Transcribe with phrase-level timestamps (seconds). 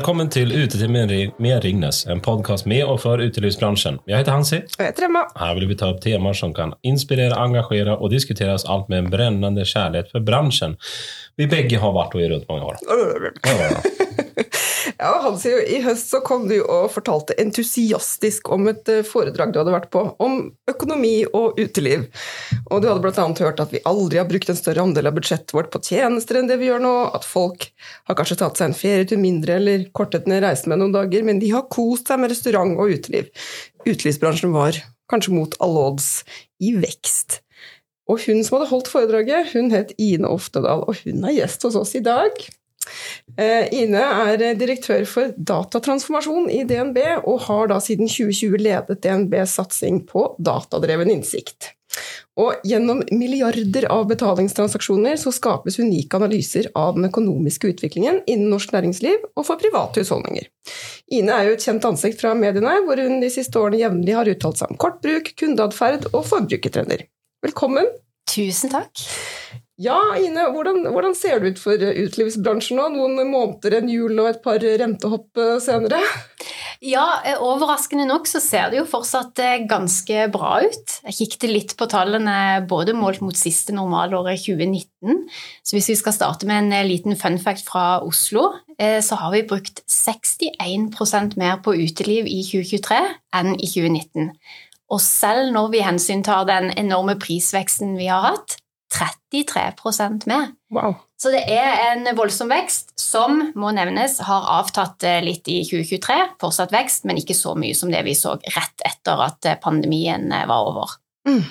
[0.00, 3.98] Velkommen til Ute til med Ringnes, en podkast med og for utelivsbransjen.
[4.08, 4.62] Jeg heter Hansi.
[4.62, 5.26] Og jeg heter Emma.
[5.36, 9.10] Her vil vi ta opp temaer som kan inspirere, engasjere og diskuteres, alt med en
[9.12, 10.78] brennende kjærlighet for bransjen.
[11.36, 12.80] Vi begge har vært og er rundt mange år.
[13.44, 14.06] Ja,
[15.00, 19.72] Hansi, I høst så kom du og fortalte entusiastisk om et eh, foredrag du hadde
[19.72, 22.04] vært på, om økonomi og uteliv.
[22.68, 23.26] Og Du hadde bl.a.
[23.40, 26.50] hørt at vi aldri har brukt en større andel av budsjettet vårt på tjenester enn
[26.50, 27.70] det vi gjør nå, at folk
[28.10, 31.24] har kanskje tatt seg en ferie til mindre eller kortet ned reisen med noen dager,
[31.26, 33.32] men de har kost seg med restaurant og uteliv.
[33.86, 34.78] Utelivsbransjen var,
[35.10, 36.12] kanskje mot alle odds,
[36.60, 37.40] i vekst.
[38.10, 41.78] Og hun som hadde holdt foredraget, hun het Ine Oftedal, og hun er gjest hos
[41.78, 42.34] oss i dag.
[43.38, 49.58] Eh, Ine er direktør for datatransformasjon i DNB, og har da siden 2020 ledet DNBs
[49.60, 51.74] satsing på datadreven innsikt.
[52.40, 58.72] Og gjennom milliarder av betalingstransaksjoner så skapes unike analyser av den økonomiske utviklingen innen norsk
[58.76, 60.46] næringsliv og for private husholdninger.
[61.18, 64.30] Ine er jo et kjent ansikt fra mediene, hvor hun de siste årene jevnlig har
[64.30, 67.04] uttalt seg om kortbruk, kundeatferd og forbrukertrender.
[67.44, 67.90] Velkommen!
[68.30, 68.94] Tusen takk.
[69.80, 74.28] Ja, Ine, hvordan, hvordan, ser det ut for utelivsbransjen nå, noen måneder, en jul og
[74.28, 76.02] et par rentehopp eh, senere?
[76.84, 80.94] Ja, eh, overraskende nok så ser det jo fortsatt eh, ganske bra ut.
[81.08, 85.24] Jeg kikket litt på tallene både målt mot siste normalåret 2019.
[85.64, 89.42] Så hvis vi skal starte med en liten fun fact fra Oslo, så har vi
[89.44, 93.00] brukt 61% mer på uteliv i 2023
[93.36, 94.32] enn i 2019.
[94.92, 98.56] Og selv når vi hensyntar den enorme prisveksten vi har hatt,
[98.94, 100.54] 33% med.
[100.74, 100.94] Wow.
[101.20, 106.18] Så det er en voldsom vekst som må nevnes har avtatt eh, litt i 2023.
[106.40, 110.30] Fortsatt vekst, men ikke så mye som det vi så rett etter at eh, pandemien
[110.32, 110.96] eh, var over.
[111.28, 111.42] Mm.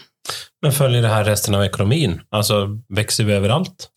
[0.64, 2.18] Men følger det her resten av økonomien?
[2.36, 3.88] Altså, Vokser vi overalt?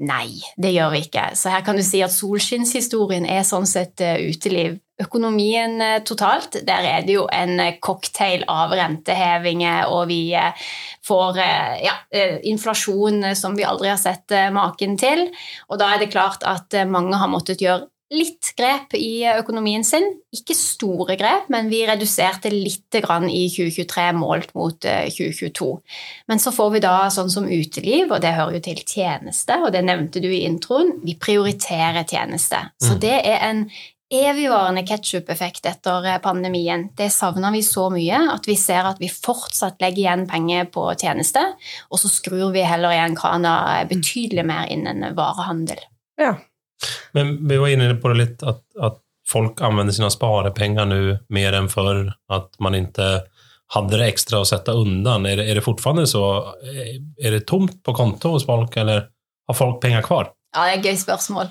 [0.00, 1.28] Nei, det gjør vi ikke.
[1.36, 6.88] Så her kan du si at solskinnshistorien er sånn sett uteliv økonomien eh, totalt, der
[6.88, 10.68] er det jo en eh, cocktail av rentehevinger, og vi eh,
[11.06, 11.94] får ja,
[12.48, 15.28] inflasjon som vi aldri har sett maken til.
[15.70, 20.04] Og da er det klart at mange har måttet gjøre litt grep i økonomien sin.
[20.34, 25.72] Ikke store grep, men vi reduserte litt grann i 2023 målt mot 2022.
[26.30, 29.74] Men så får vi da sånn som uteliv, og det hører jo til tjeneste, og
[29.74, 30.96] det nevnte du i introen.
[31.02, 32.62] Vi prioriterer tjeneste.
[32.82, 33.02] Så mm.
[33.02, 33.66] det er en
[34.12, 36.88] evigvarende ketsjup-effekt etter eh, pandemien.
[36.96, 40.86] Det savner vi så mye at vi ser at vi fortsatt legger igjen penger på
[40.94, 41.42] tjeneste,
[41.90, 43.56] og så skrur vi heller igjen krana
[43.90, 45.82] betydelig mer innen varehandel.
[46.20, 46.36] Ja.
[47.16, 51.00] Men vi var inne på det litt, at, at folk anvender sine sparepenger nå
[51.34, 53.10] mer enn før, at man ikke
[53.74, 55.26] hadde det ekstra å sette undan.
[55.26, 56.22] Er det, det fortsatt så?
[56.62, 59.08] Er det tomt på konto hos folk, eller
[59.48, 60.30] har folk penger kvar?
[60.54, 61.50] Ja, det er et gøy spørsmål.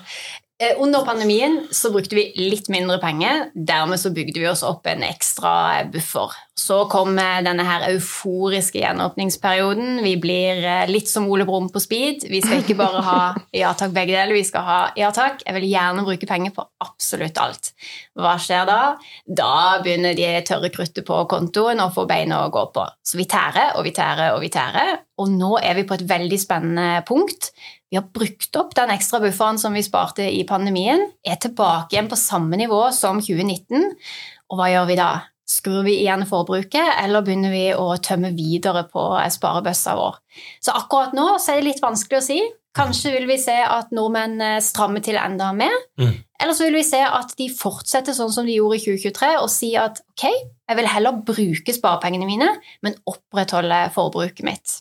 [0.58, 3.50] Eh, under pandemien så brukte vi litt mindre penger.
[3.52, 6.32] Dermed så bygde vi oss opp en ekstra buffer.
[6.56, 10.00] Så kom eh, denne her euforiske gjenåpningsperioden.
[10.00, 12.24] Vi blir eh, litt som Ole Brumm på speed.
[12.32, 13.18] Vi skal ikke bare ha
[13.62, 14.32] ja takk, begge deler.
[14.32, 15.44] Vi skal ha ja takk.
[15.44, 17.74] Jeg vil gjerne bruke penger på absolutt alt.
[18.16, 18.80] Hva skjer da?
[19.28, 19.52] Da
[19.84, 22.88] begynner de tørre kruttet på kontoen å få beina å gå på.
[23.04, 25.02] Så vi tærer og vi tærer og vi tærer.
[25.20, 27.52] Og nå er vi på et veldig spennende punkt.
[27.90, 32.10] Vi har brukt opp den ekstra bufferen som vi sparte i pandemien, er tilbake igjen
[32.10, 33.92] på samme nivå som 2019.
[34.50, 35.10] Og hva gjør vi da?
[35.46, 40.16] Skrur vi igjen forbruket, eller begynner vi å tømme videre på sparebøssa vår?
[40.58, 42.40] Så akkurat nå så er det litt vanskelig å si.
[42.76, 45.72] Kanskje vil vi se at nordmenn eh, strammer til enda mer.
[46.00, 46.18] Mm.
[46.42, 49.48] Eller så vil vi se at de fortsetter sånn som de gjorde i 2023, og
[49.52, 52.50] si at ok, jeg vil heller bruke sparepengene mine,
[52.84, 54.80] men opprettholde forbruket mitt.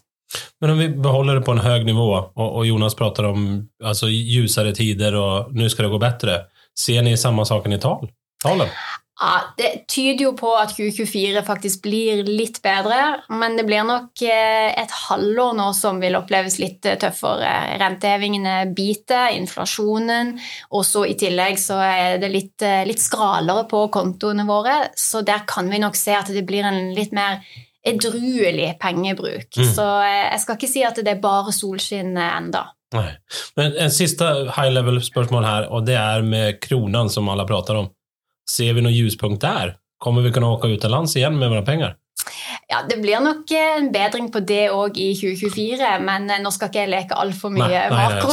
[0.62, 3.48] Men om vi beholder det på en høy nivå, og, og Jonas prater om
[3.84, 6.38] altså, ljusere tider og nå skal det gå bedre,
[6.76, 8.08] ser ni samme saken i tal?
[8.46, 8.70] talen?
[9.20, 14.22] Ja, Det tyder jo på at 2024 faktisk blir litt bedre, men det blir nok
[14.28, 17.78] eh, et halvår nå som vil oppleves litt tøffere.
[17.80, 20.34] Rentehevingene biter, inflasjonen,
[20.76, 25.48] og så i tillegg så er det litt, litt skralere på kontoene våre, så der
[25.48, 27.40] kan vi nok se at det blir en litt mer
[27.86, 29.50] edruelig pengebruk.
[29.58, 29.68] Mm.
[29.76, 32.66] Så eh, jeg skal ikke si at det er bare solskinn eh, enda.
[32.96, 33.10] Nei.
[33.60, 37.92] Men En siste high level-spørsmål her, og det er med kronen, som alle prater om.
[38.50, 39.76] Ser vi noe ljuspunkt der?
[40.02, 41.96] Kommer vi kunne åke utenlands igjen med våre penger?
[42.68, 46.72] Ja, Det blir nok en bedring på det òg i 2024, men eh, nå skal
[46.72, 48.32] ikke jeg leke altfor mye Nei, makro.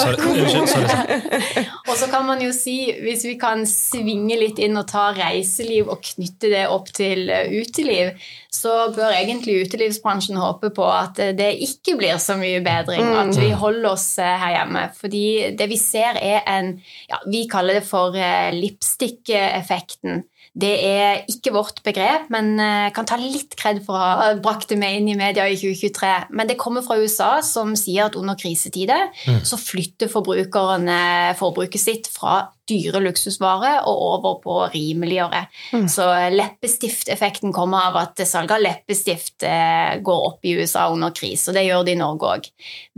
[1.90, 5.92] Og så kan man jo si, hvis vi kan svinge litt inn og ta reiseliv
[5.92, 8.14] og knytte det opp til eh, uteliv,
[8.52, 13.04] så bør egentlig utelivsbransjen håpe på at eh, det ikke blir så mye bedring.
[13.04, 14.86] At vi holder oss eh, her hjemme.
[14.96, 15.26] Fordi
[15.58, 16.74] det vi ser er en
[17.08, 20.24] ja, Vi kaller det for eh, lipstick-effekten.
[20.52, 24.68] Det er ikke vårt begrep, men jeg kan ta litt kred for å ha brakt
[24.68, 26.10] det med inn i media i 2023.
[26.36, 29.08] Men det kommer fra USA, som sier at under krisetider
[29.48, 30.98] så flytter forbrukerne
[31.40, 32.42] forbruket sitt fra
[32.72, 35.44] dyre luksusvarer og over på rimeligere.
[35.90, 41.14] Så eh, leppestifteffekten kommer av at salget av leppestift eh, går opp i USA under
[41.14, 42.50] krise, og det gjør det i Norge òg.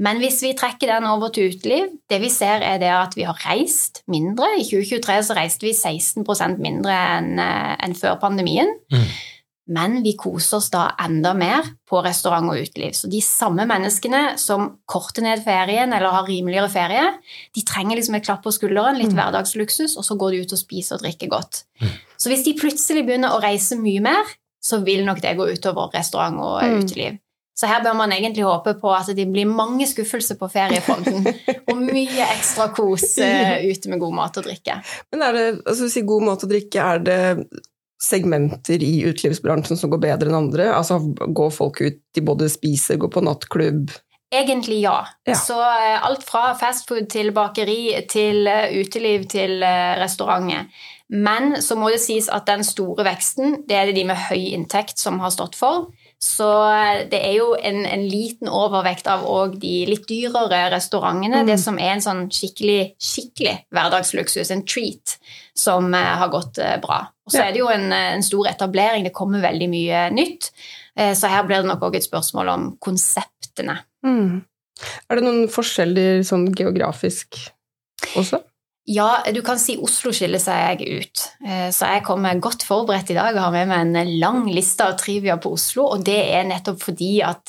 [0.06, 3.26] Men hvis vi trekker den over til uteliv, det vi ser er det at vi
[3.28, 4.54] har reist mindre.
[4.60, 8.70] I 2023 så reiste vi 16% mindre enn eh, enn før pandemien.
[8.92, 9.08] Mm.
[9.66, 12.92] Men vi koser oss da enda mer på restaurant og uteliv.
[12.92, 17.06] Så de samme menneskene som korter ned ferien eller har rimeligere ferie,
[17.56, 20.60] de trenger liksom et klapp på skulderen, litt hverdagsluksus, og så går de ut og
[20.60, 21.62] spiser og drikker godt.
[21.80, 21.94] Mm.
[22.20, 24.34] Så hvis de plutselig begynner å reise mye mer,
[24.64, 26.84] så vil nok det gå utover restaurant og Mm.
[26.84, 27.18] uteliv.
[27.56, 31.24] Så her bør man egentlig håpe på at det blir mange skuffelser på feriefronten,
[31.70, 34.80] og mye ekstra kos eh, ute med god mat og drikke.
[35.12, 37.20] Men er det, altså si god mat og drikke, er det
[38.04, 40.70] segmenter i utelivsbransjen som går bedre enn andre?
[40.76, 43.94] Altså går folk ut, de både spiser, går på nattklubb?
[44.34, 45.06] Egentlig ja.
[45.24, 45.34] Ja.
[45.34, 50.66] Så eh, alt fra fastfood til bakeri til eh, uteliv til eh, restauranter.
[51.14, 54.48] Men så må det sies at den store veksten, det er det de med høy
[54.56, 55.92] inntekt som har stått for.
[56.18, 56.48] Så
[57.12, 61.44] det er jo en, en liten overvekt av òg de litt dyrere restaurantene.
[61.44, 61.50] Mm.
[61.52, 65.18] Det som er en sånn skikkelig, skikkelig hverdagsluksus, en treat,
[65.52, 67.02] som har gått bra.
[67.24, 69.04] Og så er det jo en, eh, en stor etablering.
[69.06, 70.50] Det kommer veldig mye nytt.
[70.96, 73.78] Eh, Så her blir det nok òg et spørsmål om konseptene.
[74.04, 74.42] Mm.
[75.08, 77.38] Er det noen forskjeller sånn geografisk
[78.16, 78.42] også?
[78.86, 81.22] Ja, du kan si Oslo skiller seg ut.
[81.46, 84.84] Eh, Så jeg kommer godt forberedt i dag og har med meg en lang liste
[84.84, 85.86] av trivia på Oslo.
[85.86, 87.46] Og det er nettopp fordi at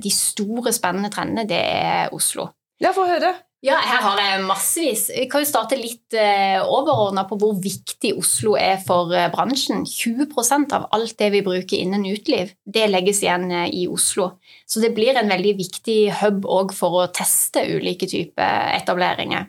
[0.00, 2.50] de store, spennende trendene, det er Oslo.
[2.80, 3.34] Ja, få høre!
[3.64, 5.06] Ja, her har jeg massevis.
[5.16, 9.86] Vi kan jo starte litt eh, overordna på hvor viktig Oslo er for eh, bransjen.
[9.88, 14.34] 20% av alt det vi bruker innen uteliv, det legges igjen eh, i Oslo.
[14.68, 19.48] Så det blir en veldig viktig hub òg for å teste ulike typer etableringer.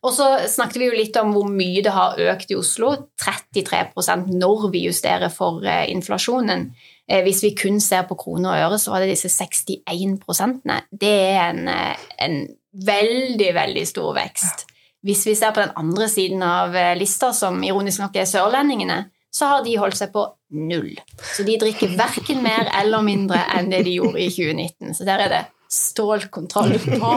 [0.00, 2.94] Og så snakket vi jo litt om hvor mye det har økt i Oslo.
[3.20, 6.70] 33% når vi justerer for eh, inflasjonen.
[7.04, 11.14] Eh, Hvis vi kun ser på kroner og øre, så var det disse 61% Det
[11.34, 12.40] er en, eh, en
[12.72, 14.64] veldig, veldig stor vekst.
[15.04, 18.98] Hvis vi ser på den andre siden av lista, som ironisk nok er sørlendingene,
[19.32, 20.90] så har de holdt seg på null.
[21.36, 24.92] Så de drikker verken mer eller mindre enn det de gjorde i 2019.
[24.98, 27.10] Så der er det stålkontroll på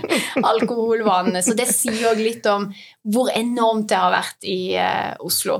[0.50, 1.42] alkoholvanene.
[1.44, 2.68] Så det sier òg litt om
[3.12, 5.58] hvor enormt det har vært i uh, Oslo.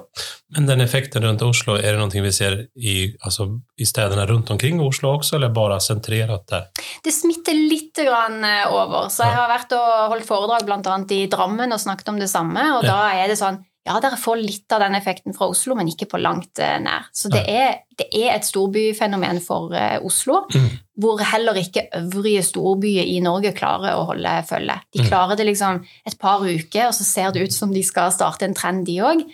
[0.56, 3.46] Men den effekten rundt Oslo, er det noe vi ser i, altså,
[3.80, 6.68] i stedene rundt omkring Oslo også, eller bare sentrert der?
[7.04, 9.08] Det smitter litt grann eh, over.
[9.12, 10.96] Så jeg har vært og holdt foredrag bl.a.
[11.16, 12.96] i Drammen og snakket om det samme, og Ja.
[12.96, 16.06] da er det sånn ja, dere får litt av den effekten fra Oslo, men ikke
[16.10, 17.06] på langt eh, nær.
[17.16, 20.68] Så det er, det er et storbyfenomen for eh, Oslo, Mm.
[21.00, 24.76] hvor heller ikke øvrige storbyer i Norge klarer å holde følge.
[24.92, 25.08] De Mm.
[25.08, 28.42] klarer det liksom et par uker, og så ser det ut som de skal starte
[28.44, 29.24] en trend, de òg.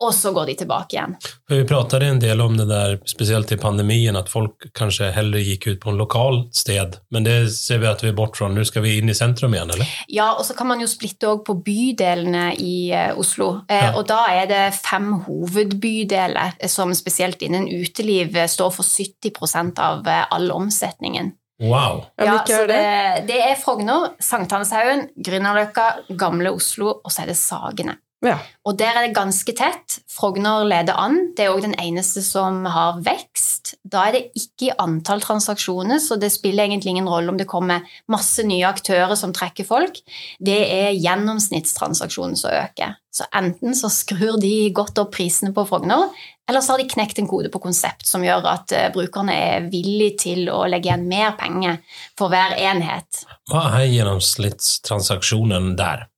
[0.00, 1.14] Og så går de tilbake igjen.
[1.50, 5.66] Vi pratet en del om det der, spesielt i pandemien, at folk kanskje heller gikk
[5.66, 6.96] ut på en lokal sted.
[7.12, 8.48] Men det ser vi at vi er bort fra.
[8.48, 9.90] Nå skal vi inn i sentrum igjen, eller?
[10.08, 13.52] Ja, og så kan man jo splitte òg på bydelene i eh, Oslo.
[13.68, 13.92] Eh, Ja.
[13.96, 20.26] Og da er det fem hovedbydeler som spesielt innen uteliv står for 70% av eh,
[20.30, 21.32] all omsetningen.
[21.60, 22.06] Wow!
[22.16, 22.76] Ja, så det?
[22.76, 27.98] det, det er Frogner, Sankthanshaugen, Grünerløkka, Gamle Oslo, og så er det Sagene.
[28.20, 28.36] Ja.
[28.68, 30.00] Og der er det ganske tett.
[30.10, 31.32] Frogner leder an.
[31.36, 33.74] Det er òg den eneste som har vekst.
[33.80, 37.48] Da er det ikke i antall transaksjoner, så det spiller egentlig ingen rolle om det
[37.48, 40.02] kommer masse nye aktører som trekker folk.
[40.36, 42.98] Det er gjennomsnittstransaksjonen som øker.
[43.10, 46.12] Så enten så skrur de godt opp prisene på Frogner,
[46.50, 49.66] eller så har de knekt en kode på konsept som gjør at eh, brukerne er
[49.72, 51.80] villige til å legge igjen mer penger
[52.18, 53.24] for hver enhet.
[53.50, 56.09] Hva er gjennomsnittstransaksjonen där?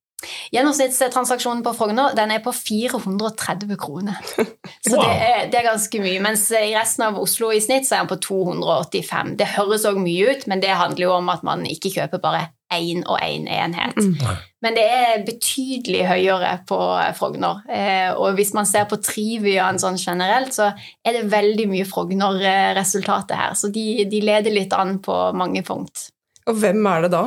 [0.55, 4.19] Gjennomsnittstransaksjonen på Frogner den er på 430 kroner.
[4.87, 5.05] Så Wow.
[5.05, 6.21] det, er, det er ganske mye.
[6.23, 9.37] Mens i resten av Oslo i snitt så er den på 285.
[9.41, 12.49] Det høres òg mye ut, men det handler jo om at man ikke kjøper bare
[12.73, 13.99] én og én enhet.
[14.01, 14.15] Mm.
[14.65, 16.79] Men det er betydelig høyere på
[17.19, 17.61] Frogner.
[17.69, 20.71] Eh, og hvis man ser på triviaen sånn generelt, så
[21.05, 23.55] er det veldig mye Frogner-resultatet her.
[23.59, 26.09] Så de, de leder litt an på mange punkt.
[26.49, 27.27] Og hvem er det da?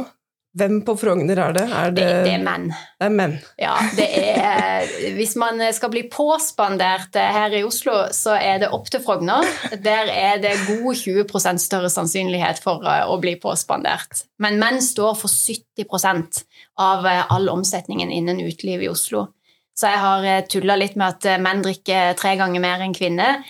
[0.56, 1.64] Hvem på Frogner er det?
[1.68, 2.70] Er Det, det er menn.
[2.72, 3.34] det er menn.
[3.60, 4.86] Ja, det er
[5.18, 9.44] Hvis man skal bli påspandert her i Oslo, så er det opp til Frogner.
[9.84, 14.24] Der er det god 20 større sannsynlighet for eh, å bli påspandert.
[14.40, 16.46] Men menn står for 70
[16.80, 19.28] av eh, all omsetningen innen uteliv i Oslo.
[19.76, 23.44] Så jeg har tulla litt med at menn drikker tre ganger mer enn kvinner.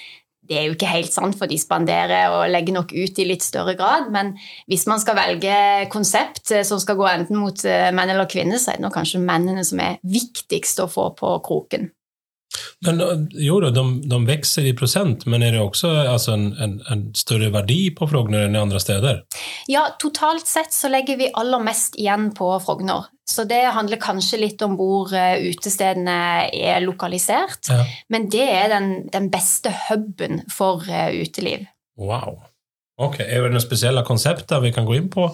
[0.46, 3.46] Det er jo ikke helt sant, for de spanderer og legger nok ut i litt
[3.46, 4.12] større grad.
[4.14, 4.36] Men
[4.70, 5.58] hvis man skal velge
[5.94, 8.98] konsept eh, som skal gå enten mot eh, menn eller kvinner, så er det nok
[9.00, 11.90] kanskje mennene som er viktigst å få på kroken.
[12.86, 16.48] Men eh, jo da, de, de vokser i prosent, men er det også altså, en,
[16.62, 19.24] en, en større verdi på Frogner enn i andre steder?
[19.72, 23.10] Ja, totalt sett så legger vi aller mest igjen på Frogner.
[23.25, 26.17] Så det handler kanskje litt om hvor eh, utestedene
[26.53, 27.72] er lokalisert.
[27.72, 27.82] Ja.
[28.13, 31.65] Men det er den, den beste huben for eh, uteliv.
[31.98, 32.44] Wow.
[32.96, 35.25] Ok, Er det noen spesielle konsepter vi kan gå inn på?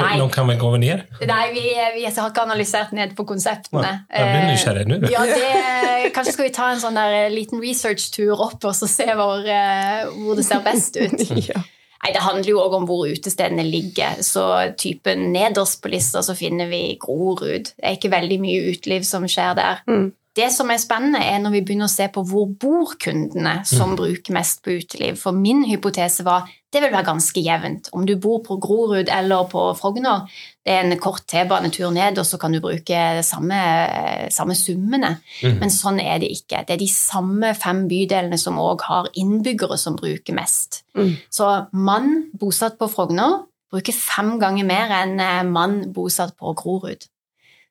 [0.00, 0.14] Nei.
[0.16, 1.02] Noen kan vi gå ned?
[1.28, 1.66] Nei, vi,
[1.98, 3.82] vi har ikke analysert ned på konseptene.
[3.84, 4.96] Nei, Jeg blir nysgjerrig nå.
[5.02, 8.88] Eh, Ja, det, kanskje skal vi ta en sånn der liten research-tur opp og så
[8.88, 11.26] se hvor, eh, hvor det ser best ut.
[11.52, 11.60] Ja.
[12.02, 14.22] Nei, Det handler jo òg om hvor utestedene ligger.
[14.26, 17.70] Så typen nederst på lista så finner vi Grorud.
[17.76, 19.84] Det er ikke veldig mye uteliv som skjer der.
[19.86, 20.08] Mm.
[20.36, 23.92] Det som er spennende, er når vi begynner å se på hvor bor kundene som
[23.98, 25.18] bruker mest på uteliv.
[25.20, 27.90] For min hypotese var det vil være ganske jevnt.
[27.92, 30.24] Om du bor på Grorud eller på Frogner,
[30.64, 33.58] det er en kort T-banetur ned, og så kan du bruke de samme,
[34.32, 35.18] samme summene.
[35.42, 35.58] Mm.
[35.60, 36.64] Men sånn er det ikke.
[36.64, 40.80] Det er de samme fem bydelene som òg har innbyggere som bruker mest.
[40.96, 41.12] Mm.
[41.28, 47.04] Så mann bosatt på Frogner bruker fem ganger mer enn eh, mann bosatt på Grorud.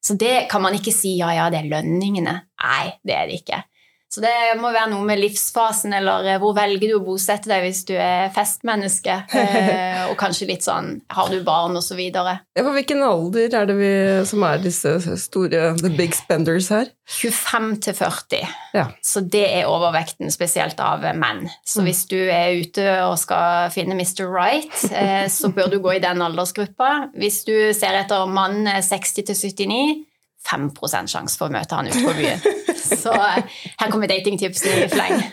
[0.02, 2.40] Så det kan man ikke si ja, ja, det er lønningene.
[2.62, 3.64] Nei, det er det ikke.
[4.12, 7.62] Så det må være noe med livsfasen, eller eh, hvor velger du å bosette deg
[7.64, 12.34] hvis du er festmenneske, eh, og kanskje litt sånn har du barn, og så videre.
[12.52, 13.92] Ja, for hvilken alder er det vi
[14.28, 16.92] som er disse store the big spenders her?
[17.08, 18.52] 25 til 40.
[18.76, 18.86] Ja.
[19.00, 21.46] Så det er overvekten, spesielt av menn.
[21.64, 21.88] Så Mm.
[21.88, 24.28] hvis du er ute og skal finne Mr.
[24.28, 27.14] Right, eh, så bør du gå i den aldersgruppa.
[27.16, 30.06] Hvis du ser etter mann eh, 60 til 79,
[30.50, 30.72] 5
[31.08, 32.42] sjanse for å møte han ute på byen.
[32.82, 35.22] Så eh, her kommer datingtipsene i fleng.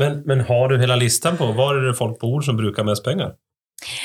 [0.00, 3.02] Men, men har du hele listen på hvor er det folk bor som bruker mest
[3.04, 3.34] penger?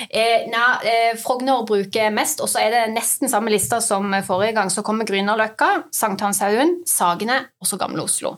[0.10, 4.58] Eh, nei, eh, Frogner bruker mest, og så er det nesten samme lista som forrige
[4.58, 4.72] gang.
[4.74, 8.36] Så kommer Grünerløkka, Sankthanshaugen, Sagene og så Gamle Oslo.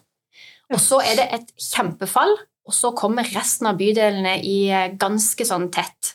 [0.73, 5.47] Og så er det et kjempefall, og så kommer resten av bydelene i eh, ganske
[5.47, 6.14] sånn tett.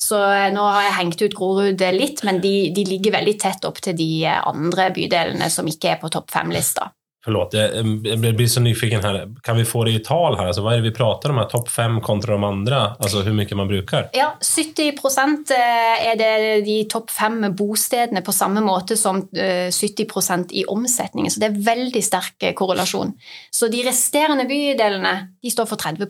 [0.00, 3.68] Så eh, nå har jeg hengt ut Grorud litt, men de, de ligger veldig tett
[3.68, 6.88] opp til de eh, andre bydelene som ikke er på topp fem-lista.
[7.20, 9.18] Forlåt, jeg, blir så nyfiken her.
[9.44, 10.46] Kan vi få det i tal her?
[10.48, 11.50] Altså, hva er det vi prater om her?
[11.52, 12.78] Topp fem kontra de andre?
[12.96, 14.08] Altså hvor mye man bruker?
[14.16, 16.30] Ja, 70% er det
[16.64, 21.28] de topp fem bostedene på samme måte som eh, 70% i omsetningen.
[21.28, 23.12] Så det er veldig sterk eh, korrelasjon.
[23.52, 25.14] Så de resterende bydelene
[25.44, 26.08] de står for 30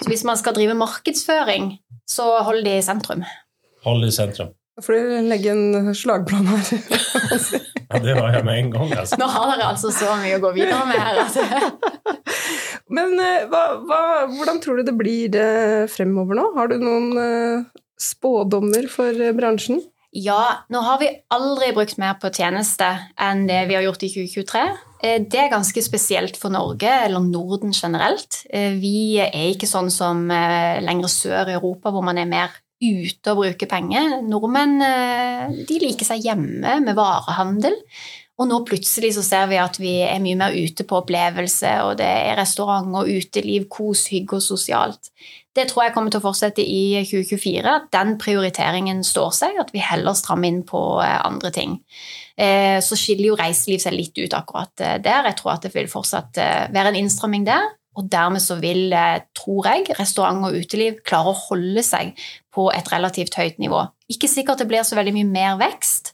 [0.00, 1.76] Så hvis man skal drive markedsføring,
[2.08, 3.24] så hold de i sentrum.
[3.84, 4.52] Hold de i sentrum.
[4.80, 6.64] For du legge en slagplan her.
[7.92, 8.92] Ja, det har jeg med en gang.
[8.96, 9.18] Altså.
[9.20, 11.18] Nå har dere altså så mye å gå videre med her.
[11.26, 11.42] Altså.
[12.96, 13.98] Men eh, hva, hva,
[14.32, 16.46] hvordan tror du det blir eh, fremover nå?
[16.56, 19.82] Har du noen eh, spådommer for bransjen?
[20.12, 22.84] ja, nå har vi aldri brukt mer på tjeneste
[23.20, 24.64] enn det vi har gjort i 2023.
[25.02, 28.44] Eh, Det er ganske spesielt for Norge, eller Norden generelt.
[28.50, 32.50] Eh, Vi er ikke sånn som eh, lenger sør i Europa, hvor man er mer
[32.82, 34.22] ute og bruker penger.
[34.26, 34.80] Nordmenn
[35.68, 37.76] de liker seg hjemme med varehandel.
[38.40, 41.98] Og nå plutselig så ser vi at vi er mye mer ute på opplevelse, og
[42.00, 45.10] det er restaurant og uteliv, kos, hygge og sosialt.
[45.52, 49.74] Det tror jeg kommer til å fortsette i 2024, at den prioriteringen står seg, at
[49.74, 51.76] vi heller strammer inn på eh, andre ting.
[52.40, 55.28] Eh, Så skiller jo reiseliv seg litt ut akkurat eh, der.
[55.28, 56.40] Jeg tror at det vil fortsatt
[56.72, 57.68] være en innstramming der.
[58.00, 58.94] Og dermed så vil,
[59.36, 62.14] tror jeg, restaurant og uteliv klare å holde seg
[62.48, 63.82] på et relativt høyt nivå.
[64.08, 66.11] Ikke sikkert det blir så veldig mye mer vekst,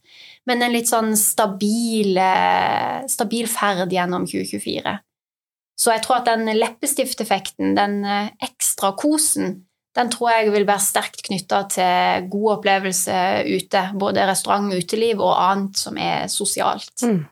[0.48, 4.98] men en litt sånn stabil, eh, stabil ferd gjennom 2024.
[5.78, 9.60] Så jeg tror at den leppestifteffekten, den eh, ekstra kosen,
[9.98, 13.82] den tror jeg vil være sterkt knytta til god opplevelse ute.
[13.98, 16.94] Både restaurant, uteliv og annet som er sosialt.
[17.02, 17.26] Mm.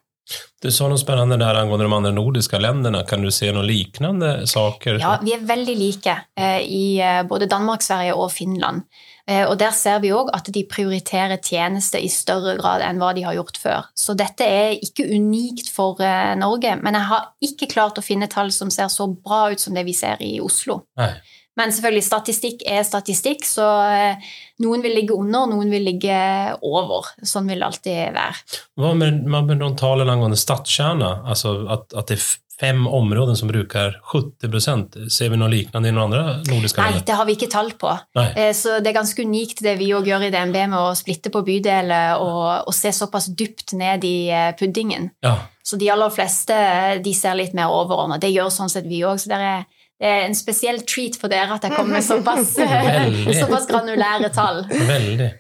[0.62, 3.04] Du sa noe spennende der angående de andre nordiske landene.
[3.06, 4.98] Kan du se noen lignende saker?
[5.02, 8.82] Ja, vi er veldig like eh, i eh, både Danmark, Sverige og Finland.
[9.26, 13.10] Eh, og der ser vi òg at de prioriterer tjenester i større grad enn hva
[13.16, 13.88] de har gjort før.
[13.98, 18.30] Så dette er ikke unikt for eh, Norge, men jeg har ikke klart å finne
[18.30, 20.84] tall som ser så bra ut som det vi ser i Oslo.
[21.00, 21.16] Nei.
[21.56, 24.32] Men selvfølgelig, statistikk er statistikk, så eh,
[24.64, 26.16] noen vil ligge under, noen vil ligge
[26.60, 27.12] over.
[27.24, 28.58] Sånn vil det alltid være.
[28.76, 31.22] Hva med, med de tallene angående stadskjerner?
[31.28, 32.26] Altså at, at det er
[32.60, 37.16] fem områder som bruker 70% Ser vi noe lignende i noen andre nordiske Nei, det
[37.18, 37.92] har vi ikke tall på.
[38.16, 38.30] Nei.
[38.32, 41.32] Eh, Så det er ganske unikt det vi òg gjør i DNB med å splitte
[41.32, 45.10] på bydeler og, og se såpass dypt ned i eh, puddingen.
[45.24, 45.36] Ja.
[45.66, 46.56] Så de aller fleste
[47.02, 48.20] de ser litt mer overordna.
[48.22, 49.18] Det gjør sånn sett vi òg.
[49.20, 49.66] Så det er,
[50.00, 52.52] det er en spesiell treat for dere at jeg kommer med såpass,
[53.40, 54.64] såpass granulære tall.
[54.68, 55.30] Veldig.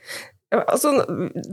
[0.54, 0.92] Ja, altså,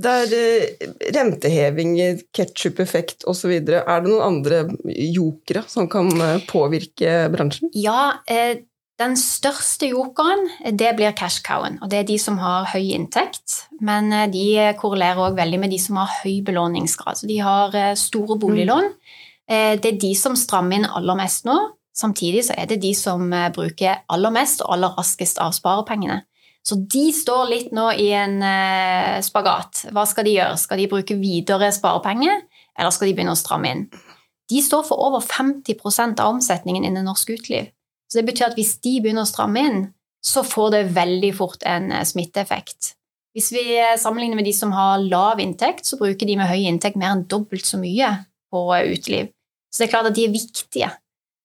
[0.04, 1.96] der er eh, renteheving,
[2.36, 3.56] ketsjup-effekt osv.
[3.58, 7.74] Er det noen andre jokere som kan eh, påvirke bransjen?
[7.74, 8.62] Ja, eh,
[9.02, 10.46] den største jokeren
[10.78, 13.64] det blir cash cowen, og det er de som har høy inntekt.
[13.82, 14.46] Men de
[14.80, 17.18] korrelerer òg veldig med de som har høy belåningsgrad.
[17.20, 18.94] Så de har store boliglån.
[19.50, 21.58] Eh, Det er de som strammer inn aller mest nå.
[21.94, 26.24] Samtidig så er det de som eh, bruker aller mest og aller raskest av sparepengene.
[26.64, 29.86] Så de står litt nå i en eh, spagat.
[29.94, 30.58] Hva skal de gjøre?
[30.62, 32.42] Skal de bruke videre sparepenger,
[32.80, 33.84] eller skal de begynne å stramme inn?
[34.50, 37.70] De står for over 50% av omsetningen innen norsk uteliv.
[38.10, 39.86] Så det betyr at hvis de begynner å stramme inn,
[40.24, 42.96] så får det veldig fort en eh, smitteeffekt.
[43.34, 43.66] Hvis vi
[43.98, 47.26] sammenligner med de som har lav inntekt, så bruker de med høy inntekt mer enn
[47.30, 48.12] dobbelt så mye
[48.54, 49.32] på uteliv.
[49.74, 50.90] Så det er klart at de er viktige.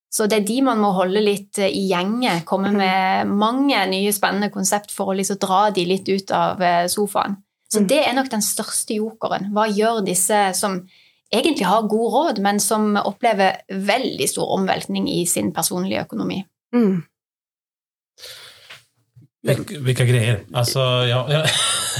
[0.08, 4.12] Så det er de man må holde litt eh, i gjenge, komme med mange nye
[4.16, 7.36] spennende konsept for å liksom dra de litt ut av eh, sofaen.
[7.68, 9.50] Så det er nok den største jokeren.
[9.52, 10.80] Hva gjør disse som
[11.28, 16.40] egentlig har god råd, men som opplever veldig stor omveltning i sin personlige økonomi?
[16.72, 17.02] Mm.
[19.84, 20.40] Vilka, grejer.
[20.56, 21.44] Alltså, ja, ja.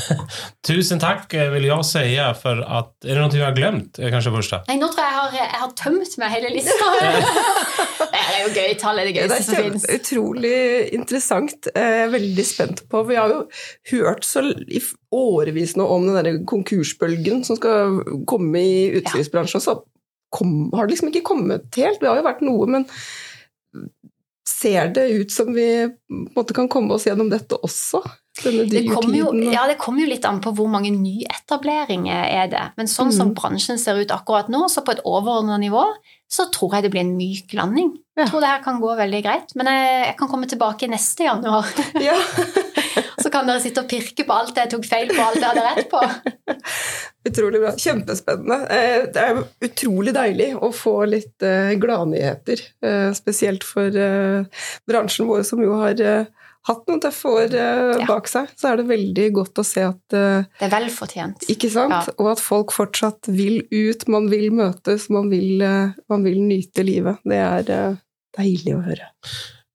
[0.68, 4.00] Tusen takk, vil jeg si, for at Er det noe jag har glemt?
[4.00, 4.62] kanskje først första?
[4.68, 6.90] Nei, nå tror jeg jeg har, jeg har tømt meg hele lista.
[7.99, 8.73] det er jo gøy.
[8.81, 9.87] Tall er det gøyeste som fins.
[9.99, 10.55] utrolig
[10.97, 11.69] interessant.
[11.75, 13.40] Eh, Jeg er veldig spent på Vi har jo
[13.93, 14.83] hørt så i
[15.14, 19.78] årevis nå om den der konkursbølgen som skal komme i utelivsbransjen, så
[20.35, 22.00] kom, har det liksom ikke kommet helt.
[22.02, 22.87] Det har jo vært noe, men
[24.49, 28.00] ser det ut som vi på en måte kan komme oss gjennom dette også?
[28.42, 32.64] Det kommer, jo, ja, det kommer jo litt an på hvor mange nyetableringer er det.
[32.78, 33.34] Men sånn som Mm.
[33.34, 35.82] bransjen ser ut akkurat nå, så på et overordnet nivå,
[36.30, 37.91] så tror jeg det blir en myk landing.
[38.17, 38.25] Ja.
[38.25, 39.54] Jeg tror det her kan gå veldig greit.
[39.56, 41.67] Men jeg, jeg kan komme tilbake neste januar.
[42.00, 42.15] Ja.
[43.19, 45.65] Så kan dere sitte og pirke på alt jeg tok feil på, alt jeg hadde
[45.67, 45.99] rett på.
[47.28, 47.73] Utrolig bra.
[47.76, 48.58] Kjempespennende.
[48.71, 53.91] Eh, Det er utrolig deilig å få litt eh, gladnyheter, eh, spesielt for
[54.89, 55.99] bransjen vår, som jo har
[56.69, 58.07] hatt noen tøffe år eh, Ja.
[58.09, 58.50] bak seg.
[58.61, 61.47] Så er det veldig godt å se at eh, Det er velfortjent.
[61.52, 61.95] Ikke sant?
[61.97, 62.15] Ja.
[62.21, 66.85] Og at folk fortsatt vil ut, man vil møtes, man vil, eh, man vil nyte
[66.87, 67.19] livet.
[67.25, 67.99] Det er eh,
[68.39, 69.11] deilig å høre.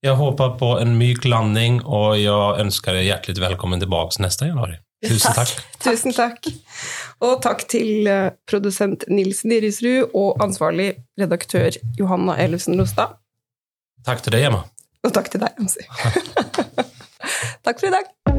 [0.04, 4.78] Jeg håper på en myk landing, og jeg ønsker deg hjertelig velkommen tilbake neste januar.
[5.04, 5.52] Tusen tack.
[5.84, 6.48] Tusen takk.
[7.24, 8.08] Og takk til
[8.48, 13.18] produsent Nils Nirisrud og ansvarlig redaktør Johanna Ellefsen Rostad.
[14.08, 14.64] Takk til deg, Emma.
[15.04, 15.84] Og takk til deg, Ansi.
[17.63, 18.33] takk for i dag.